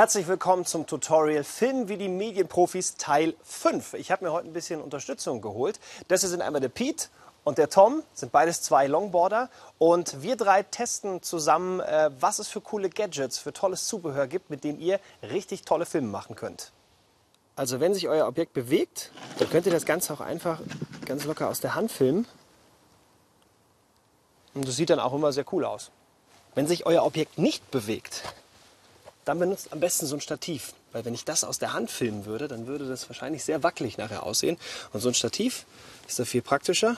Herzlich 0.00 0.28
willkommen 0.28 0.64
zum 0.64 0.86
Tutorial 0.86 1.44
Film 1.44 1.90
wie 1.90 1.98
die 1.98 2.08
Medienprofis 2.08 2.96
Teil 2.96 3.34
5. 3.42 3.92
Ich 3.92 4.10
habe 4.10 4.24
mir 4.24 4.32
heute 4.32 4.48
ein 4.48 4.54
bisschen 4.54 4.80
Unterstützung 4.80 5.42
geholt. 5.42 5.78
Das 6.08 6.22
hier 6.22 6.30
sind 6.30 6.40
einmal 6.40 6.62
der 6.62 6.70
Pete 6.70 7.08
und 7.44 7.58
der 7.58 7.68
Tom, 7.68 8.02
sind 8.14 8.32
beides 8.32 8.62
zwei 8.62 8.86
Longboarder. 8.86 9.50
Und 9.76 10.22
wir 10.22 10.36
drei 10.36 10.62
testen 10.62 11.22
zusammen, 11.22 11.80
äh, 11.80 12.10
was 12.18 12.38
es 12.38 12.48
für 12.48 12.62
coole 12.62 12.88
Gadgets, 12.88 13.36
für 13.36 13.52
tolles 13.52 13.88
Zubehör 13.88 14.26
gibt, 14.26 14.48
mit 14.48 14.64
dem 14.64 14.80
ihr 14.80 15.00
richtig 15.22 15.66
tolle 15.66 15.84
Filme 15.84 16.08
machen 16.08 16.34
könnt. 16.34 16.72
Also 17.54 17.78
wenn 17.78 17.92
sich 17.92 18.08
euer 18.08 18.26
Objekt 18.26 18.54
bewegt, 18.54 19.12
dann 19.38 19.50
könnt 19.50 19.66
ihr 19.66 19.72
das 19.72 19.84
Ganze 19.84 20.14
auch 20.14 20.22
einfach 20.22 20.62
ganz 21.04 21.26
locker 21.26 21.50
aus 21.50 21.60
der 21.60 21.74
Hand 21.74 21.92
filmen. 21.92 22.26
Und 24.54 24.66
das 24.66 24.76
sieht 24.76 24.88
dann 24.88 24.98
auch 24.98 25.12
immer 25.12 25.30
sehr 25.32 25.44
cool 25.52 25.66
aus. 25.66 25.90
Wenn 26.54 26.66
sich 26.66 26.86
euer 26.86 27.04
Objekt 27.04 27.36
nicht 27.36 27.70
bewegt, 27.70 28.22
dann 29.24 29.38
benutzt 29.38 29.72
am 29.72 29.80
besten 29.80 30.06
so 30.06 30.16
ein 30.16 30.20
Stativ. 30.20 30.74
Weil 30.92 31.04
wenn 31.04 31.14
ich 31.14 31.24
das 31.24 31.44
aus 31.44 31.58
der 31.58 31.72
Hand 31.72 31.90
filmen 31.90 32.24
würde, 32.24 32.48
dann 32.48 32.66
würde 32.66 32.88
das 32.88 33.08
wahrscheinlich 33.08 33.44
sehr 33.44 33.62
wackelig 33.62 33.96
nachher 33.98 34.24
aussehen. 34.24 34.58
Und 34.92 35.00
so 35.00 35.08
ein 35.08 35.14
Stativ 35.14 35.66
ist 36.08 36.18
da 36.18 36.24
viel 36.24 36.42
praktischer. 36.42 36.96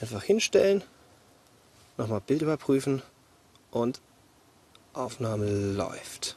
Einfach 0.00 0.22
hinstellen, 0.22 0.84
nochmal 1.96 2.20
Bild 2.20 2.42
überprüfen 2.42 3.02
und 3.70 4.00
Aufnahme 4.92 5.46
läuft. 5.46 6.36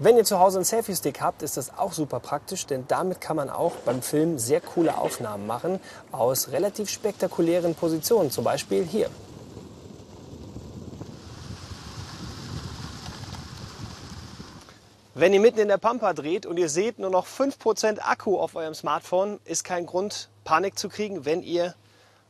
Wenn 0.00 0.16
ihr 0.16 0.24
zu 0.24 0.40
Hause 0.40 0.58
einen 0.58 0.64
Selfie-Stick 0.64 1.20
habt, 1.20 1.42
ist 1.42 1.56
das 1.56 1.78
auch 1.78 1.92
super 1.92 2.18
praktisch, 2.18 2.66
denn 2.66 2.84
damit 2.88 3.20
kann 3.20 3.36
man 3.36 3.48
auch 3.48 3.76
beim 3.84 4.02
Film 4.02 4.40
sehr 4.40 4.60
coole 4.60 4.98
Aufnahmen 4.98 5.46
machen 5.46 5.78
aus 6.10 6.48
relativ 6.50 6.90
spektakulären 6.90 7.76
Positionen, 7.76 8.32
zum 8.32 8.42
Beispiel 8.42 8.84
hier. 8.84 9.08
Wenn 15.16 15.32
ihr 15.32 15.38
mitten 15.38 15.60
in 15.60 15.68
der 15.68 15.78
Pampa 15.78 16.12
dreht 16.12 16.44
und 16.44 16.56
ihr 16.56 16.68
seht 16.68 16.98
nur 16.98 17.08
noch 17.08 17.24
5% 17.24 18.00
Akku 18.00 18.36
auf 18.36 18.56
eurem 18.56 18.74
Smartphone, 18.74 19.38
ist 19.44 19.62
kein 19.62 19.86
Grund, 19.86 20.28
Panik 20.42 20.76
zu 20.76 20.88
kriegen, 20.88 21.24
wenn 21.24 21.40
ihr 21.40 21.76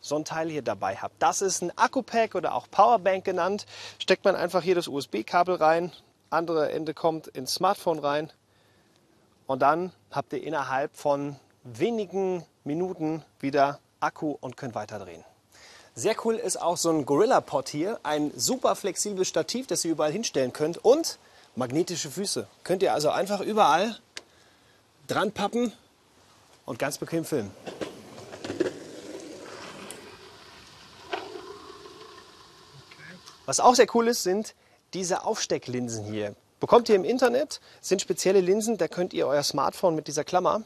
so 0.02 0.16
ein 0.16 0.26
Teil 0.26 0.50
hier 0.50 0.60
dabei 0.60 0.96
habt. 0.96 1.14
Das 1.18 1.40
ist 1.40 1.62
ein 1.62 1.72
Akku-Pack 1.78 2.34
oder 2.34 2.54
auch 2.54 2.66
Powerbank 2.70 3.24
genannt. 3.24 3.64
Steckt 3.98 4.26
man 4.26 4.36
einfach 4.36 4.62
hier 4.62 4.74
das 4.74 4.86
USB-Kabel 4.86 5.54
rein, 5.54 5.92
andere 6.28 6.72
Ende 6.72 6.92
kommt 6.92 7.26
ins 7.28 7.54
Smartphone 7.54 8.00
rein 8.00 8.30
und 9.46 9.62
dann 9.62 9.90
habt 10.10 10.34
ihr 10.34 10.42
innerhalb 10.42 10.94
von 10.94 11.36
wenigen 11.62 12.44
Minuten 12.64 13.24
wieder 13.40 13.78
Akku 14.00 14.36
und 14.42 14.58
könnt 14.58 14.74
weiterdrehen. 14.74 15.24
Sehr 15.94 16.16
cool 16.26 16.34
ist 16.34 16.60
auch 16.60 16.76
so 16.76 16.90
ein 16.90 17.06
Gorilla 17.06 17.40
Pod 17.40 17.70
hier, 17.70 17.98
ein 18.02 18.30
super 18.36 18.76
flexibles 18.76 19.28
Stativ, 19.28 19.66
das 19.68 19.86
ihr 19.86 19.92
überall 19.92 20.12
hinstellen 20.12 20.52
könnt 20.52 20.84
und 20.84 21.18
magnetische 21.56 22.10
Füße. 22.10 22.46
Könnt 22.62 22.82
ihr 22.82 22.92
also 22.92 23.10
einfach 23.10 23.40
überall 23.40 23.98
dran 25.06 25.32
pappen 25.32 25.72
und 26.64 26.78
ganz 26.78 26.98
bequem 26.98 27.24
filmen. 27.24 27.50
Was 33.46 33.60
auch 33.60 33.74
sehr 33.74 33.86
cool 33.94 34.08
ist, 34.08 34.22
sind 34.22 34.54
diese 34.94 35.24
Aufstecklinsen 35.24 36.04
hier. 36.04 36.34
Bekommt 36.60 36.88
ihr 36.88 36.94
im 36.94 37.04
Internet, 37.04 37.60
sind 37.82 38.00
spezielle 38.00 38.40
Linsen, 38.40 38.78
da 38.78 38.88
könnt 38.88 39.12
ihr 39.12 39.26
euer 39.26 39.42
Smartphone 39.42 39.94
mit 39.94 40.06
dieser 40.08 40.24
Klammer 40.24 40.62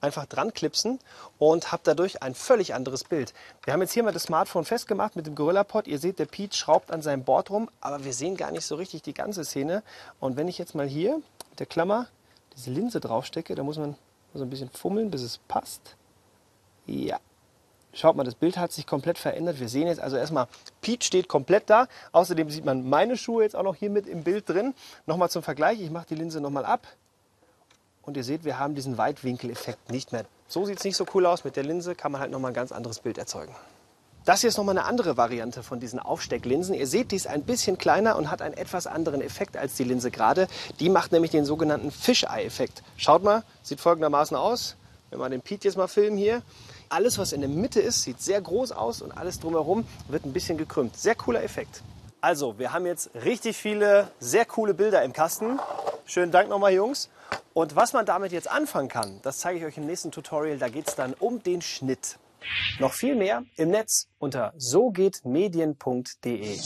einfach 0.00 0.26
dran 0.26 0.52
klipsen 0.52 0.98
und 1.38 1.72
habt 1.72 1.86
dadurch 1.86 2.22
ein 2.22 2.34
völlig 2.34 2.74
anderes 2.74 3.04
Bild. 3.04 3.34
Wir 3.64 3.72
haben 3.72 3.80
jetzt 3.80 3.92
hier 3.92 4.02
mal 4.02 4.12
das 4.12 4.24
Smartphone 4.24 4.64
festgemacht 4.64 5.16
mit 5.16 5.26
dem 5.26 5.34
Gorilla 5.34 5.64
Pod. 5.64 5.86
Ihr 5.86 5.98
seht, 5.98 6.18
der 6.18 6.26
Pete 6.26 6.56
schraubt 6.56 6.90
an 6.90 7.02
seinem 7.02 7.24
Board 7.24 7.50
rum, 7.50 7.68
aber 7.80 8.04
wir 8.04 8.12
sehen 8.12 8.36
gar 8.36 8.50
nicht 8.50 8.64
so 8.64 8.76
richtig 8.76 9.02
die 9.02 9.14
ganze 9.14 9.44
Szene. 9.44 9.82
Und 10.20 10.36
wenn 10.36 10.48
ich 10.48 10.58
jetzt 10.58 10.74
mal 10.74 10.86
hier 10.86 11.16
mit 11.50 11.60
der 11.60 11.66
Klammer 11.66 12.06
diese 12.56 12.70
Linse 12.70 13.00
draufstecke, 13.00 13.54
da 13.54 13.62
muss 13.62 13.78
man 13.78 13.96
so 14.34 14.42
ein 14.42 14.50
bisschen 14.50 14.70
fummeln, 14.70 15.10
bis 15.10 15.22
es 15.22 15.38
passt. 15.48 15.96
Ja. 16.86 17.18
Schaut 17.92 18.16
mal, 18.16 18.24
das 18.24 18.34
Bild 18.34 18.58
hat 18.58 18.70
sich 18.70 18.86
komplett 18.86 19.18
verändert. 19.18 19.60
Wir 19.60 19.68
sehen 19.68 19.88
jetzt 19.88 20.00
also 20.00 20.16
erstmal, 20.16 20.46
Pete 20.82 21.04
steht 21.04 21.26
komplett 21.26 21.70
da. 21.70 21.88
Außerdem 22.12 22.50
sieht 22.50 22.64
man 22.64 22.88
meine 22.88 23.16
Schuhe 23.16 23.42
jetzt 23.42 23.56
auch 23.56 23.62
noch 23.62 23.74
hier 23.74 23.90
mit 23.90 24.06
im 24.06 24.24
Bild 24.24 24.48
drin. 24.48 24.74
Nochmal 25.06 25.30
zum 25.30 25.42
Vergleich, 25.42 25.80
ich 25.80 25.90
mache 25.90 26.06
die 26.08 26.14
Linse 26.14 26.40
nochmal 26.40 26.64
ab. 26.64 26.86
Und 28.08 28.16
ihr 28.16 28.24
seht, 28.24 28.44
wir 28.44 28.58
haben 28.58 28.74
diesen 28.74 28.96
Weitwinkeleffekt 28.96 29.90
nicht 29.90 30.12
mehr. 30.12 30.24
So 30.46 30.64
sieht 30.64 30.78
es 30.78 30.84
nicht 30.84 30.96
so 30.96 31.04
cool 31.12 31.26
aus. 31.26 31.44
Mit 31.44 31.56
der 31.56 31.62
Linse 31.62 31.94
kann 31.94 32.10
man 32.10 32.22
halt 32.22 32.30
nochmal 32.30 32.52
ein 32.52 32.54
ganz 32.54 32.72
anderes 32.72 33.00
Bild 33.00 33.18
erzeugen. 33.18 33.54
Das 34.24 34.40
hier 34.40 34.48
ist 34.48 34.56
nochmal 34.56 34.78
eine 34.78 34.86
andere 34.86 35.18
Variante 35.18 35.62
von 35.62 35.78
diesen 35.78 35.98
Aufstecklinsen. 35.98 36.74
Ihr 36.74 36.86
seht, 36.86 37.12
die 37.12 37.16
ist 37.16 37.26
ein 37.26 37.42
bisschen 37.42 37.76
kleiner 37.76 38.16
und 38.16 38.30
hat 38.30 38.40
einen 38.40 38.54
etwas 38.54 38.86
anderen 38.86 39.20
Effekt 39.20 39.58
als 39.58 39.74
die 39.74 39.84
Linse 39.84 40.10
gerade. 40.10 40.48
Die 40.80 40.88
macht 40.88 41.12
nämlich 41.12 41.32
den 41.32 41.44
sogenannten 41.44 41.90
Fisheye-Effekt. 41.90 42.82
Schaut 42.96 43.22
mal, 43.22 43.44
sieht 43.62 43.78
folgendermaßen 43.78 44.38
aus. 44.38 44.76
Wenn 45.10 45.18
wir 45.18 45.28
den 45.28 45.42
Pete 45.42 45.68
jetzt 45.68 45.76
mal 45.76 45.86
filmen 45.86 46.16
hier. 46.16 46.40
Alles, 46.88 47.18
was 47.18 47.32
in 47.34 47.42
der 47.42 47.50
Mitte 47.50 47.80
ist, 47.80 48.04
sieht 48.04 48.22
sehr 48.22 48.40
groß 48.40 48.72
aus 48.72 49.02
und 49.02 49.18
alles 49.18 49.38
drumherum 49.38 49.86
wird 50.08 50.24
ein 50.24 50.32
bisschen 50.32 50.56
gekrümmt. 50.56 50.96
Sehr 50.96 51.14
cooler 51.14 51.42
Effekt. 51.42 51.82
Also, 52.22 52.58
wir 52.58 52.72
haben 52.72 52.86
jetzt 52.86 53.10
richtig 53.26 53.58
viele 53.58 54.10
sehr 54.18 54.46
coole 54.46 54.72
Bilder 54.72 55.02
im 55.02 55.12
Kasten. 55.12 55.58
Schönen 56.06 56.32
Dank 56.32 56.48
nochmal, 56.48 56.72
Jungs. 56.72 57.10
Und 57.54 57.76
was 57.76 57.92
man 57.92 58.04
damit 58.06 58.32
jetzt 58.32 58.50
anfangen 58.50 58.88
kann, 58.88 59.20
das 59.22 59.38
zeige 59.38 59.58
ich 59.58 59.64
euch 59.64 59.78
im 59.78 59.86
nächsten 59.86 60.10
Tutorial. 60.12 60.58
Da 60.58 60.68
geht 60.68 60.88
es 60.88 60.94
dann 60.94 61.14
um 61.14 61.42
den 61.42 61.62
Schnitt. 61.62 62.18
Noch 62.78 62.92
viel 62.92 63.16
mehr 63.16 63.42
im 63.56 63.70
Netz 63.70 64.06
unter 64.18 64.52
sogehtmedien.de. 64.56 66.58